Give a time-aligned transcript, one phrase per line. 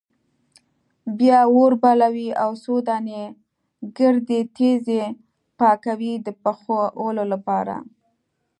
[1.17, 3.23] بیا اور بلوي او څو دانې
[3.97, 5.03] ګردې تیږې
[5.59, 7.75] پاکوي د پخولو لپاره.